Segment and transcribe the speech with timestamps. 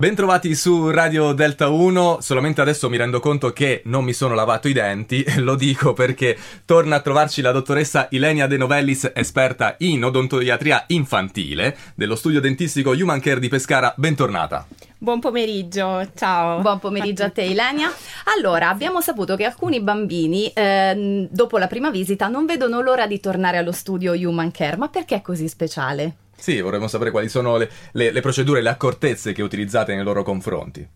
[0.00, 4.66] Bentrovati su Radio Delta 1, solamente adesso mi rendo conto che non mi sono lavato
[4.66, 10.02] i denti, lo dico perché torna a trovarci la dottoressa Ilenia De Novellis, esperta in
[10.02, 14.66] odontoiatria infantile dello studio dentistico Human Care di Pescara, bentornata.
[14.96, 16.62] Buon pomeriggio, ciao.
[16.62, 17.92] Buon pomeriggio a te Ilenia.
[18.34, 23.20] Allora, abbiamo saputo che alcuni bambini eh, dopo la prima visita non vedono l'ora di
[23.20, 26.14] tornare allo studio Human Care, ma perché è così speciale?
[26.40, 30.22] Sì, vorremmo sapere quali sono le, le, le procedure, le accortezze che utilizzate nei loro
[30.22, 30.88] confronti.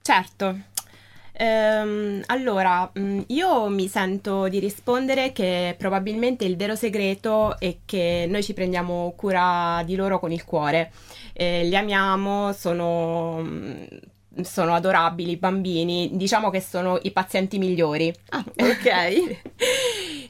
[0.00, 0.58] Certo.
[1.36, 8.26] Ehm, allora, mm, io mi sento di rispondere che probabilmente il vero segreto è che
[8.28, 10.92] noi ci prendiamo cura di loro con il cuore.
[11.32, 13.84] Eh, li amiamo, sono mm,
[14.42, 18.12] sono adorabili i bambini, diciamo che sono i pazienti migliori.
[18.30, 19.38] Ah, ok.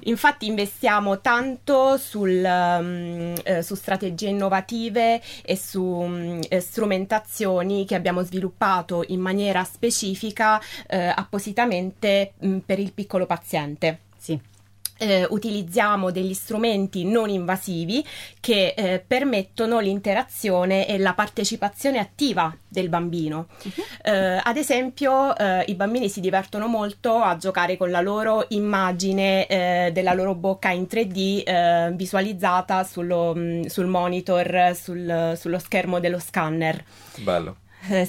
[0.04, 8.22] Infatti investiamo tanto sul, um, eh, su strategie innovative e su um, strumentazioni che abbiamo
[8.22, 14.00] sviluppato in maniera specifica eh, appositamente um, per il piccolo paziente.
[14.16, 14.52] Sì
[14.98, 18.04] eh, utilizziamo degli strumenti non invasivi
[18.40, 23.46] che eh, permettono l'interazione e la partecipazione attiva del bambino.
[23.62, 23.84] Uh-huh.
[24.02, 29.46] Eh, ad esempio, eh, i bambini si divertono molto a giocare con la loro immagine
[29.46, 36.00] eh, della loro bocca in 3D eh, visualizzata sullo, mm, sul monitor, sul, sullo schermo
[36.00, 36.84] dello scanner.
[37.16, 37.56] Bello.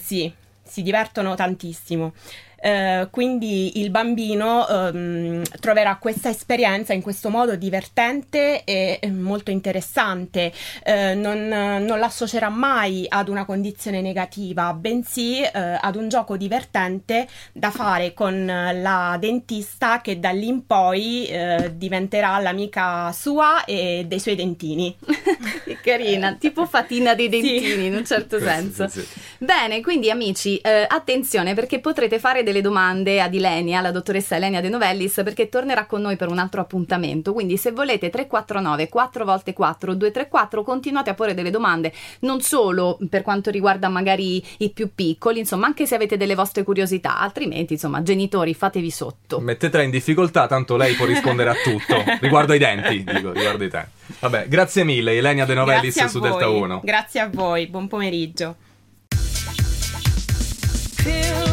[0.01, 0.31] sì,
[0.63, 2.13] si divertono tantissimo.
[2.65, 10.51] Eh, quindi il bambino ehm, troverà questa esperienza in questo modo divertente e molto interessante,
[10.83, 17.27] eh, non, non l'associerà mai ad una condizione negativa, bensì eh, ad un gioco divertente
[17.53, 24.05] da fare con la dentista che da lì in poi eh, diventerà l'amica sua e
[24.07, 24.97] dei suoi dentini.
[25.63, 27.85] che carina, tipo fatina dei dentini sì.
[27.85, 28.87] in un certo senso.
[28.87, 33.91] Sì, sì, Bene, quindi amici, eh, attenzione perché potrete fare delle domande ad Ilenia, la
[33.91, 37.31] dottoressa Ilenia De Novellis, perché tornerà con noi per un altro appuntamento.
[37.31, 42.97] Quindi se volete 349 4 volte 4 234 continuate a porre delle domande, non solo
[43.07, 47.73] per quanto riguarda magari i più piccoli, insomma, anche se avete delle vostre curiosità, altrimenti,
[47.73, 49.39] insomma, genitori, fatevi sotto.
[49.39, 52.03] Mettetela in difficoltà, tanto lei può rispondere a tutto.
[52.19, 53.89] riguardo ai denti, dico, riguardo ai denti.
[54.21, 56.31] Vabbè, grazie mille Ilenia De Novellis su voi.
[56.31, 56.81] Delta 1.
[56.83, 58.55] Grazie a voi, buon pomeriggio.
[61.05, 61.44] feel